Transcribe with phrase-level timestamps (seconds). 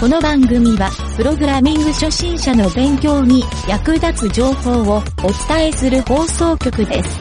[0.00, 5.02] この番組は、プログラミング初心者の勉強に役立つ情報をお
[5.48, 7.18] 伝えする放送局です。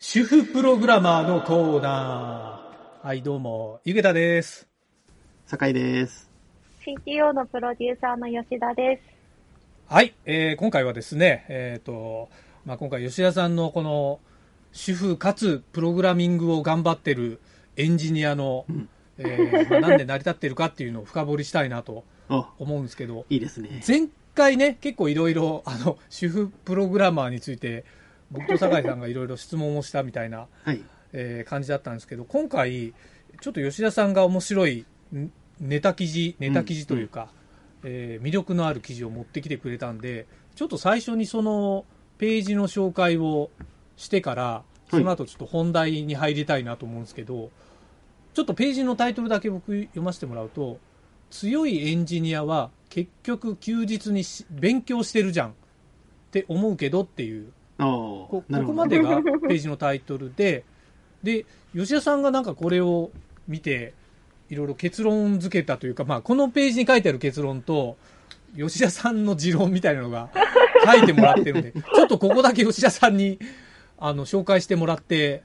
[0.00, 3.06] 主婦プログラマーのコーナー。
[3.06, 4.66] はい、どうも、ゆげたです。
[5.46, 6.28] 酒井です。
[6.84, 9.02] CTO のプロデューサーの吉田です。
[9.86, 12.28] はい、えー今回はですね、えっ、と、
[12.64, 14.18] まあ、今回吉田さんのこの、
[14.72, 17.40] 主婦かつプログラミングを頑張ってる
[17.76, 18.66] エンジニアの、
[19.18, 23.82] えーまあなんで成り立ってるかっていうのを深掘りしたいなとお、思うんですけど、いいですね。
[23.86, 27.84] 前回ね、結構いろいろ、あの、主婦プログラマーについて、
[28.30, 30.82] 僕と酒井さんがいろいろ質問をしたみたいな、はい。
[31.12, 32.94] えー感じだったんですけど、今回、
[33.40, 37.28] ちょっと吉田さんが面白いんネタ記事、ネタ記事というか、
[37.82, 41.84] えー魅力のある記事を持ってきてくれたんで、ちょっと最初にその
[42.18, 43.50] ページの紹介を
[44.00, 47.50] してから、その後ちょっと本題に入りたいなと思うんですけど、
[48.32, 50.78] ちょっとページのタイトルだけ僕読ませてもらうと、
[51.30, 55.52] 強いエンジニアは結局休日にし勉強してるじゃんっ
[56.32, 60.64] て思うけどっていうおこここまでがページのタイトルで、
[61.22, 63.10] で、吉田さんがなんかこれを
[63.46, 63.92] 見て、
[64.48, 67.98] いろいろ結論付けたというか、まあ、このページに書いてある結論と、
[68.56, 70.30] 吉田さんの持論みたいなのが
[70.84, 73.38] 書いてもらってるんで、ちょっとここだけ吉田さんに、
[74.00, 75.42] あの、紹介してもらって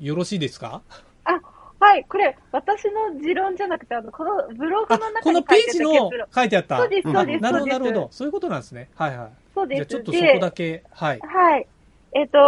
[0.00, 0.80] よろしいですか？
[1.24, 1.32] あ、
[1.78, 6.10] はい、これ、私の持論じゃなくて、あの、このブログあの、中このに書いてページの。
[6.34, 6.78] 書いてあった？
[6.78, 7.42] そうです、そうです。
[7.42, 8.08] なるほど、なるほど。
[8.10, 8.88] そういうことなんですね。
[8.94, 9.32] はいはい。
[9.54, 9.76] そうです。
[9.76, 11.20] じゃあちょっとそでこだけ、はい。
[11.20, 11.68] はい。
[12.14, 12.38] えっ、と、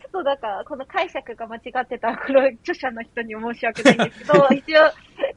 [0.00, 4.90] ちょっとなんか、この解釈が間違ってた、この著者の人に申し訳ないんですけど、 一応、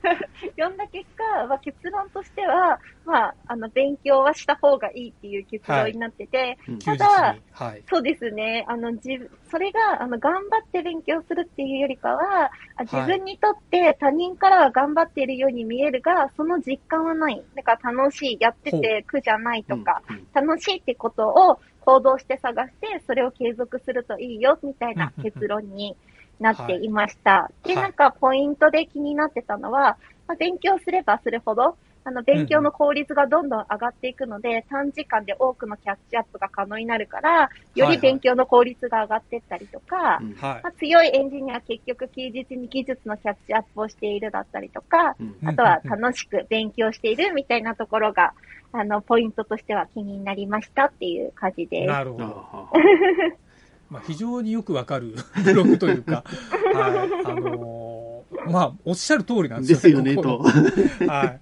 [0.57, 6.97] 読んだ結果、まあ、結論としては、まあ、あの、勉強はした方がいいっていう結論になってて、うん休日に。
[6.97, 7.83] ただはい。
[7.87, 8.65] そうですね。
[8.67, 17.43] あの、自分、それが、あの、頑張って勉強するっていうよりかは、あ自分にとって他人からは頑張っているように見えるが、その実感はない。
[17.55, 25.95] だから楽しい、やってて苦じゃないとか、うんうん楽しいってことを行動して探して、それを継続するといいよ、みたいな結論に
[26.39, 27.49] なっていました。
[27.65, 27.81] で、はい。
[27.83, 29.97] なんかポイントで気になってたのは、
[30.27, 40.23] まあ、勉強すればするほど、あの、勉強の効率がどんどん上がっていくので、短時間で多くのキャッチアップが可能になるから、より勉強の効率が上がっていったりとか、
[40.61, 45.27] まあ、強いエンジニアは結局休日に技術のキャッチアップをしているだったりとか、うん。
[45.27, 48.33] うんあとは楽しく勉強しているみたいなところが、
[48.71, 51.87] あの、ポイントとしては気になりましたっていう感じです。
[51.87, 52.71] なるほど。
[53.89, 56.23] あまあ、非常によくわかる ブログというか、
[56.73, 60.39] はい、あのーまあ、おっしゃる通りなんーですよですよね、と。
[61.07, 61.39] はい。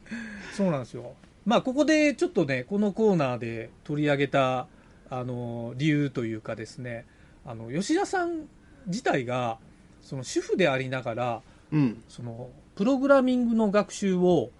[0.54, 1.14] そうなんですよ。
[1.46, 4.68] まあ、ここでちょっとね、このコーナーで取り上げた、
[5.10, 7.06] あのー理由というかですね、
[7.46, 8.48] あの、吉田さん
[8.88, 9.58] 自体が、
[10.02, 12.04] その主婦でありながら、うん。
[12.08, 14.52] その、プログラミングの学習を、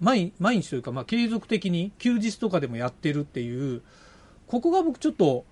[0.00, 3.82] 毎毎日というか、まあ、継続的に休日とかでもやってるっていう、
[4.46, 5.44] ここが僕ちょっと、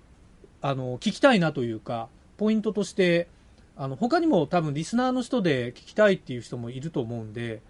[0.63, 2.07] あの、聞きたいなというか、
[2.37, 3.27] ポイントとして、
[3.75, 7.61] あの、他にも多分リスナーの人で聞きたいっていう人もいると思うんで、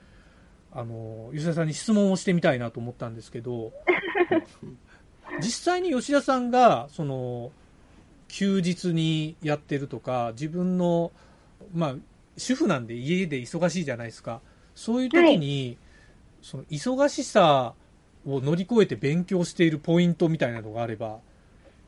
[0.71, 3.73] あの、吉田さんに質問をしてみたいなと思ったんですけど、
[5.41, 7.51] 実際に吉田さんが、その、
[8.27, 11.11] 休日にやってるとか、自分の、
[11.73, 11.95] まあ、
[12.37, 14.39] 主婦なんで家で忙しいじゃないですか。
[14.75, 15.79] そういう時に、
[16.43, 17.73] その忙しさ
[18.27, 21.21] を乗り越えて勉強しているポイントみたいなのがあれば、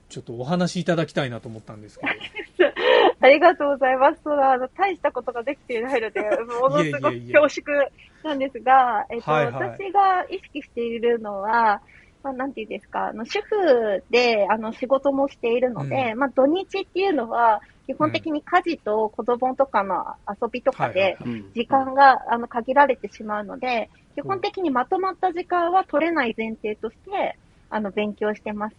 [0.09, 2.11] ちょっとお話しいただきたいなと思ったんですけど。
[3.21, 4.21] ありがとうございます。
[4.23, 7.89] そうあの、大したことができていないので、ものすごく恐縮
[8.23, 11.81] なんですが、えっと、はいはい私が意識しているのは、
[12.23, 21.17] まあ、なんていうんですか、あの、主婦で、あの、仕事もしているので、うまあ、土日っていうのは、基本的に家事と子供とかの遊びとかで
[21.53, 27.37] 時間が、あの、限られてしまうので、基本的にまとまった時間は取れない前提として、
[27.69, 28.75] あの、勉強してます。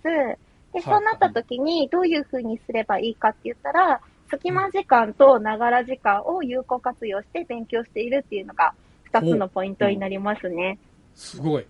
[0.76, 8.74] で、そうなった時に、どういうふうにすればいいかって言ったら、隙間時間とながら時間を有効活用して勉強しているっていうのが、
[9.04, 10.78] 二つのポイントになりますね。
[11.14, 11.66] すごい。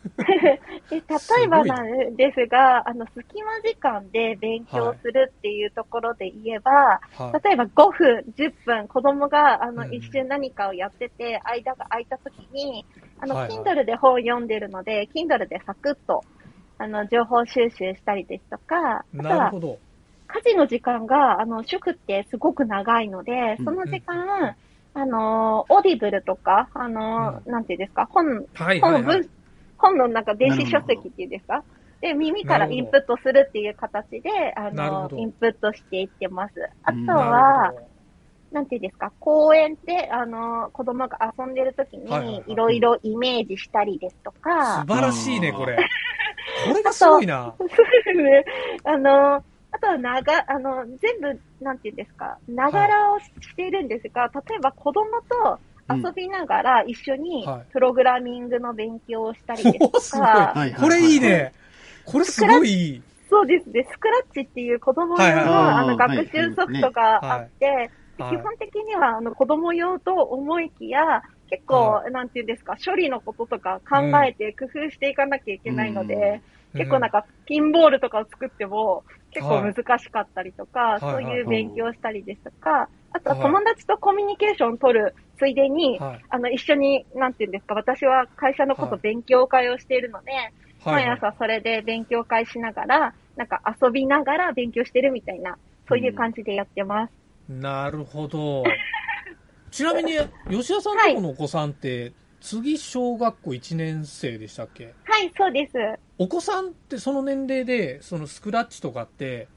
[0.16, 0.60] で
[0.90, 1.00] 例
[1.44, 7.44] えばなんですが、あの、隙間時間で勉強するっていうところで言えば、はい。
[7.44, 12.84] 例えば5分、10分、子供が、あの、うん一瞬何かをやってて、間が空いた時に、
[13.20, 16.22] あの、はいはい Kindle で本を読んでるので、Kindle でサクッと、
[16.82, 19.52] あの、情報収集したりですとか、あとは。
[19.52, 24.56] 家事の時間が、あの、主婦ってすごく長いので、うんその時間、
[24.94, 29.28] あの、 Audible とか、あの、なんていうんですか、本、はい本を文、はいはい。
[29.76, 31.62] 本のなんか電子書籍っていうんですか？
[32.00, 36.54] で、耳からインプットするっていう形で、あの、インプットしていってます。
[36.82, 37.74] あとは。
[38.52, 45.76] なんていうんですか、公園で、あの、子供が遊んでる時にいろいろイメージしたりですとか素、晴らしいね、これ。
[46.62, 47.54] これがすごいな。
[47.58, 47.74] そうで
[48.12, 48.44] すね。
[48.84, 53.26] あの、あとはなが、あの、全部、なんていうんですか、ながらをし
[53.56, 57.70] ているんですが、例えば子供と遊びながら一緒にはい。
[57.70, 60.46] プログラミングの勉強をしたりですおとすごい。
[60.46, 61.52] か、はいこれいいね。
[62.04, 63.02] これすごいいい。
[63.28, 65.44] そうですね、スクラッチっていう子供用はいはい。
[65.44, 68.36] のあのはい学習ソフトがあって、はい。
[68.36, 76.42] 基本的にはあの子供用と思いきや、結構、なんていうんですか、処理のこととか考えて工夫していかなきゃいけないので、
[76.76, 81.10] 結構なんかピンボールとかを作っても結構難しかったりとか、はい。
[81.10, 86.26] そういうはい勉強をしたりですとか、あとははい友達とコミュニケーション取るついでに、はい。
[86.28, 90.30] あの、一緒に、なんていうんですか、私は会社のことはい勉強会をしているので、
[90.78, 91.04] はい。
[91.04, 95.58] 毎朝それで勉強会しながら、なんか遊びながら勉強してるみたいな、
[95.88, 97.14] そういう感じでやってます。
[97.48, 98.82] なるほど。
[99.70, 100.12] ちなみに、
[100.50, 104.94] 吉田さんのとこのお子さんって、次小学校1年生でしたっけ？
[105.04, 105.72] はい、そうです。
[106.18, 109.48] お子さんってその年齢で、そのスクラッチとかって、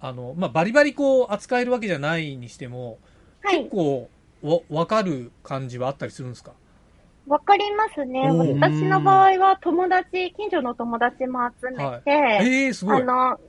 [0.00, 2.98] あの、まあ、バリバリこう扱えるわけじゃないにしても、
[3.42, 4.08] はい結、構
[4.42, 6.52] わ、わかる感じはあったりするんですか？
[7.26, 8.20] わかりますね。
[8.60, 12.10] 私の場合は友達、近所の友達も集めて、
[12.42, 12.94] ええー、すごい。
[12.96, 13.40] はいあの、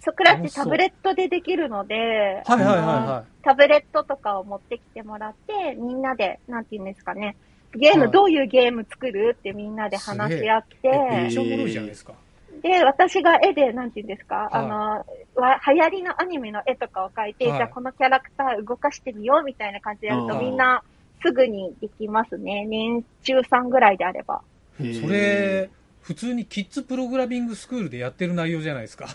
[0.00, 7.36] スクラッチ楽しそうタブレットでできるので、はいはいあのはタブレットとかを持ってきてもらって、みんなで、なんていうんですかね、
[7.74, 10.64] ゲーム、はいどういうゲーム作るってみんなで話し合っい。
[10.84, 12.14] えめてっ、ちゃおもろいじゃないですか。
[12.62, 15.04] で、私が絵で、なんていうんですか、いあの、
[15.40, 20.82] わ流行りのアニメの絵とかを描いて、はいじゃあこのキャラクター動かしてみようみたいな感じでやると、みんな
[21.22, 22.66] すぐにできますね。
[22.66, 24.42] 年中さんぐらいであれば。
[24.78, 25.70] それ、
[26.02, 29.06] 普通にキッズプログラミングスクールでやってる内容じゃないですか。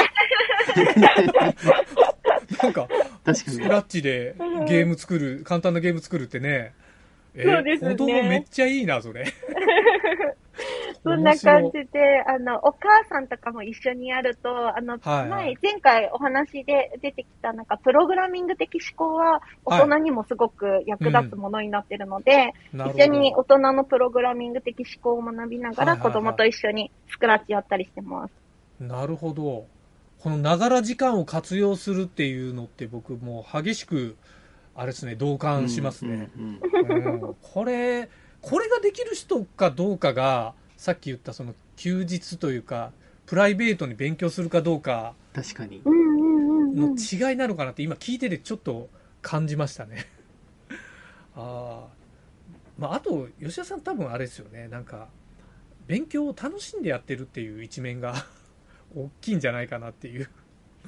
[2.62, 3.68] なんか、確かにスク。
[3.68, 4.36] ラッチで
[4.68, 6.74] ゲーム作る、簡単なゲーム作るってね。
[7.36, 9.26] えそうですね子供めっちゃいいな、それ。
[11.04, 23.38] そんな感じで、あの、お母さんとかも一緒にやると、あの、はいはい前、前回お話で出てきた、なんか、プログラミング的思考は、大人にもすごく役立つものになってるので、なるほ一緒にど。
[23.38, 28.34] 大人のプログラミング的思考を学びながら、はいはいはい子供と一緒にスクラッチやったりしてます。
[28.80, 29.66] なるほど。
[30.20, 34.16] このながら時間を活用するっていうのって僕もう激しく、
[34.76, 36.30] あれですね、同感しますね。
[36.38, 38.10] うんうんうんこれ、
[38.42, 42.92] これができる人かどうかが、さっき言ったその休日というか、
[43.26, 46.98] プライベートに勉強するかどうか確かにのん。
[46.98, 48.90] 違いなのかなって今聞いててちょっと
[49.22, 50.06] 感じましたね。
[51.36, 51.98] ああ。
[52.78, 54.68] まあ、あと、吉田さん多分あれですよね。
[54.68, 55.10] なんか、
[55.88, 58.26] 勉強を楽しんでやってるっていう一面が
[58.96, 60.30] 大きいんじゃないかなっていう。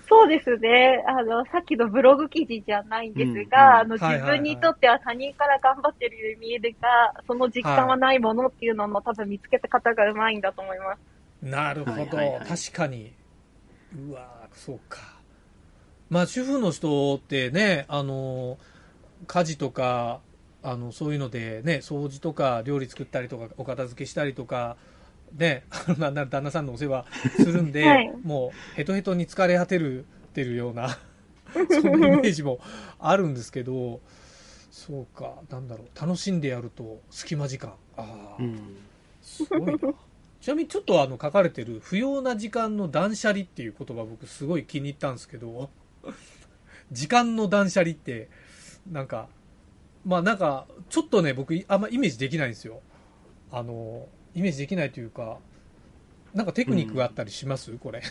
[0.07, 1.03] そうですね。
[1.07, 11.45] あの、さっきのブログ記事じゃないんですうんが、うんあの、はいはいはい自分にとっては他人から頑張ってるように見えるが、その実感はないものっていうのの多分見つけた方がうまいんだと思います。
[11.45, 13.13] なるほど、はいはいはい確かに。
[14.09, 15.19] うわーそうか。
[16.09, 18.57] まあ、主婦の人ってね、あの、
[19.27, 20.21] 家事とか、
[20.63, 24.75] あの、そういうのでね、掃除とか料理作ったりとか、お片付けしたりとか、
[25.35, 25.63] ね、
[25.97, 27.05] 旦那さんのお世話
[27.37, 30.99] するんで、はいもうヘトヘトに疲れ果てるてるような、
[31.69, 32.59] そんなイメージも
[32.99, 34.01] あるんですけど、
[34.71, 37.73] そうか、なんだろう、楽しんでやると隙間時間。
[37.97, 38.77] ああ、うん
[39.21, 39.77] すごいな。
[40.39, 45.69] ちなみにちょっとあの書かれてる不要な時間の断捨離っていう言葉僕すごい気に入ったんですけど、
[46.91, 48.29] 時間の断捨離って、
[48.89, 49.27] なんか、
[50.05, 52.81] まあなんか、ちょっとね、僕あんまイメージできないんですよ。
[53.51, 55.37] あの、イメージできないというか、
[56.33, 58.01] なんかテクニックがあったりします、これ。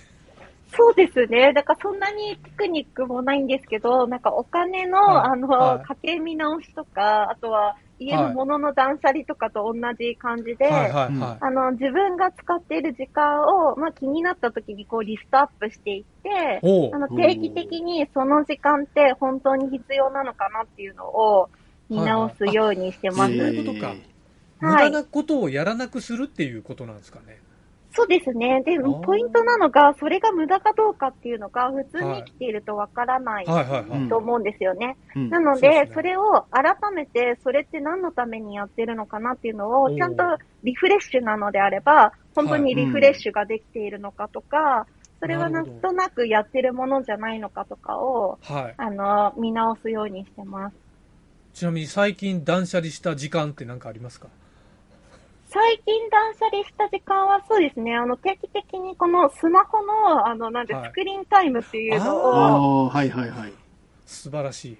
[0.76, 1.52] そうですね。
[1.54, 5.30] だからそんなにテクニックもないんですけど、なんかお金の、はい。
[5.30, 5.86] あの、はい。
[6.02, 11.38] 家計見直しとか、あとは家のものの断捨離とかと同じ感じで、はいはいはい。
[11.40, 16.60] あの、自分が使っている時間を、まあ、気になった時にこうリストアップしていって、
[16.92, 21.48] あの、定期的にその時間って本当に必要なのかなっていうのを
[21.88, 23.36] 見直すようにしてます。
[23.36, 23.94] そういうことか。
[23.94, 24.17] え
[24.60, 27.38] 無駄なことをやらなくするっていうことなんですかね。
[27.92, 28.62] そうですね。
[28.64, 33.46] でポイントなのが、それが無駄かどうかっていうのが、普通に生きているとわからない
[34.08, 34.96] と思うんですよね。
[35.16, 40.22] うんなので、そうですねそれを改めて、それって何のためにやってるのかなっていうのを、ちゃんと
[40.62, 44.86] リフレッシュなのであれば、本当にリフレッシュができているのかとか、
[45.20, 48.74] それはなんとなくやってるものじゃないのかとかを、はい。
[48.76, 50.76] あの、見直すようにしてます。
[51.54, 54.28] ちなみに最近断捨離した時間って何かありますか？
[55.50, 63.52] 最近断捨離した時間はそうですね、あの、定期的にこのスマホの、あの、なんで、はいスクリーンタイムっていうのあをあ、はいはいはい。
[64.04, 64.78] 素晴らしい。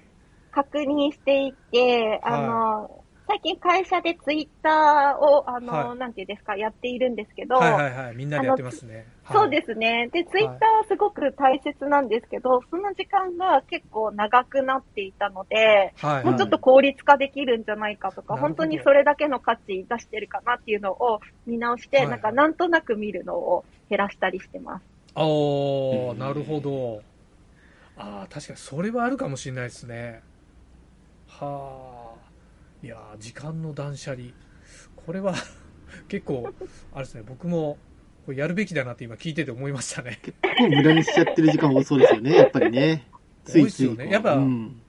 [0.51, 2.98] 確認していて、あの、
[3.29, 8.17] 最近会社でツイッターを、あの、はいなんていうんですか、やっているんですけど、はいはいはい。
[8.17, 9.07] みんなでやってますね。
[9.31, 10.09] そうですすね。
[10.11, 10.59] で、ツイッターは
[10.89, 24.85] すごく大切なんですけど、その時間が結構長くなっていたので、はいもうちょっと効率化できるんじゃないかとか、本当にそれだけの価値出してるかなっていうのを見直して、はいはいなんかなんとなく見るのを減らしたりしてます。
[25.15, 27.03] おー、うんなるほど。
[27.99, 30.23] ああ、確かにそれはあるかもしれないですね。
[31.29, 31.98] はあ。
[32.83, 34.29] いやー時間の断捨離。
[34.95, 35.35] これは
[36.09, 36.53] 結構、
[36.93, 37.79] あれですね、僕も
[38.27, 40.19] これやるべきだなって今聞いてて思いましたね。
[40.23, 43.07] 結構無駄にしちゃってる時間多そうですよね、やっぱりね。
[43.45, 44.81] ついつい多いっすよねやっぱうん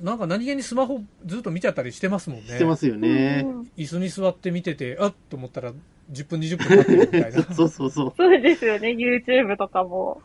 [0.00, 2.46] なんか何気にスマホずっと見ちゃったりしてますもんね。
[2.46, 3.48] してますよねう。
[3.48, 5.72] ん椅子に座って見てて、あっと思ったら
[6.12, 7.42] 10分20分経ってるみたいな。
[7.54, 8.14] そうそうそう。
[8.16, 10.22] そうですよね、YouTube とかも。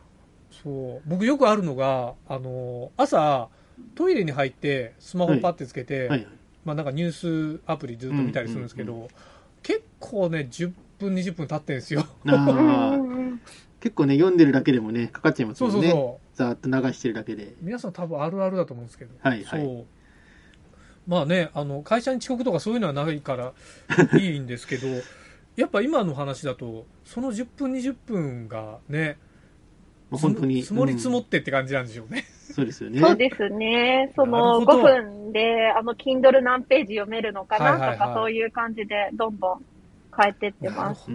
[0.52, 1.10] そう。
[1.10, 3.50] 僕よくあるのが、あの、朝、
[3.96, 6.28] トイレに入って、スマホパッてつけて、はいはい。
[6.66, 9.08] まあなんかニュースアプリずっと見たりするんですけど、うん
[9.64, 12.06] 結構ね、10分、20分経ってんですよ。
[13.80, 15.90] 結構ね、読んでるだけでもね、かかっちゃいますそうもんね。
[15.90, 16.38] そうそう。
[16.38, 17.56] ざーっと流してるだけで。
[17.62, 19.12] 皆さん多分あるあるだと思うんですけど。
[19.22, 19.86] はいはいそう。
[21.08, 23.54] まあね、あの、会社に遅刻とかそういうのはないから
[24.20, 24.88] いいんですけど、
[25.56, 29.18] やっぱ今の話だと、その10分、20分がね、
[30.10, 30.62] もう本当に。
[30.62, 32.26] 積もり積もうんってって感じなんでしょうね。
[32.54, 33.00] そうですよね。
[33.00, 34.12] そうですね。
[34.16, 39.66] そのなるほど5分で、あの、Kindle 何ページ読めるのかなとか、はいはいはいそういう感じでどんどん
[40.16, 41.10] 変えてってなるます。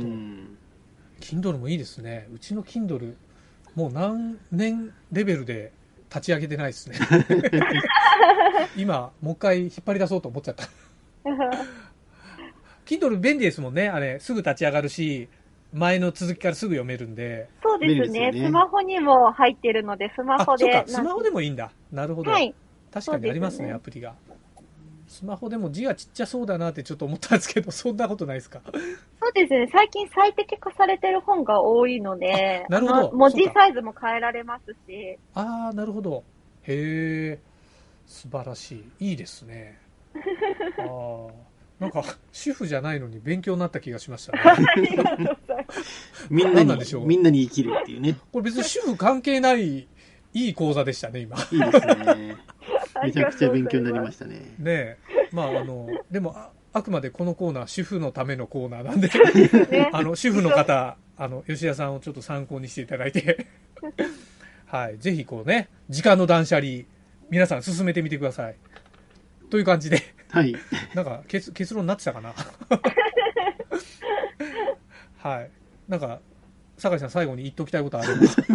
[1.21, 2.29] Kindle もいいですね。
[2.35, 3.15] うちの Kindle、
[3.77, 5.73] もう何年レベルで
[6.09, 6.99] 立ち上げてないですね。
[8.77, 10.69] 今、もう一回引っ張り出そうと思っちゃった。
[12.87, 13.89] Kindle 便利ですもんね。
[13.89, 15.29] あれ、すぐ立ち上がるし、
[15.73, 17.49] 前の続きからすぐ読めるんで。
[17.63, 20.85] そうですねすよねスマホにも入ってるので、スマホで。
[20.87, 21.71] スマホでもいいんだ。
[21.93, 22.31] なるほど。
[22.31, 22.55] はい。
[22.93, 24.15] 確かにありますね、ねアプリが。
[25.09, 28.61] スマホでも字がちっちゃそうだなってちょっと思ったんですけど、 そんなことないですか？
[28.65, 29.69] そうですね。
[29.73, 36.25] 最近最適化されてる本が多いので、あなるほど文字サイズも変えられますし、ああ、なるほど。
[36.63, 37.39] へえ、
[38.07, 39.11] 素晴らしい。
[39.11, 39.79] いいですね。
[40.79, 41.33] ああ、
[41.81, 44.41] なんか、主婦じゃないのに勉強になった気がしましたね。
[44.45, 46.29] ありがとうございます。
[46.31, 48.17] みんなに何なんでしょう、みんなに生きるっていうね。
[48.33, 49.89] これ別に主婦関係ない、い
[50.35, 51.37] い講座でしたね、今。
[51.53, 52.37] いいですね。
[53.03, 54.35] めちゃくちゃ勉強になりまししたね。
[54.59, 54.99] ねえ。
[55.33, 59.19] まあ、あの、でも、ああくまでこのコーナー、主婦のためのコーナーなんで、た。
[59.71, 63.47] ね、あの、主婦の方、あの、吉田さんをちょっと参考にしていただいて、
[64.67, 66.83] はい、ぜひこうね、時間の断捨離、
[67.31, 68.57] 皆さん進めてみてください。
[69.51, 70.55] という感じで、はい。
[70.95, 72.35] なんか結結論になってたかな
[75.19, 75.51] はい。
[75.89, 76.21] なんか、
[76.77, 78.55] 酒井さん最後に言っときたいことあるんですか？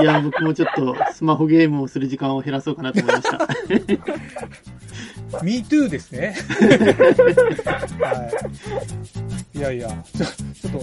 [0.00, 3.38] いや、僕もちょっとスマホゲームをする時間を減らそうかなと思いました。
[5.42, 6.34] ?Me too ですね。
[8.00, 9.21] はい。
[9.54, 10.80] いやいや、ちょちょっと、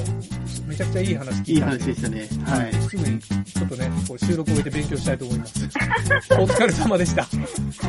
[0.67, 2.27] めちゃくちゃいい話聞いいいたんで話でしたね。
[2.45, 2.73] は、はいい。
[2.73, 5.59] すぐにちょっとね、こう収録を終えて勉強したいと思います。
[6.39, 7.23] お疲れ様でした。
[7.23, 7.27] あ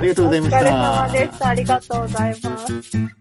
[0.00, 0.58] りがとうございました。
[0.58, 1.48] お疲れ様でした。
[1.48, 3.20] ありがとうございます。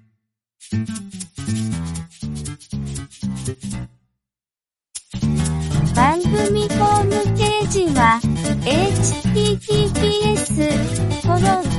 [5.95, 8.21] 番組ホームページは
[9.43, 10.47] https
[11.23, 11.78] コロン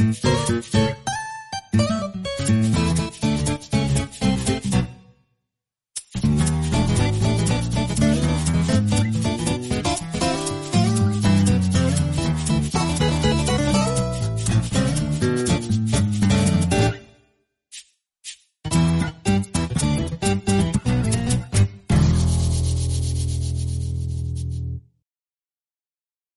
[0.00, 0.79] Thank you.